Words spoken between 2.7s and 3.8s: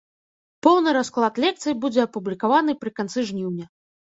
пры канцы жніўня.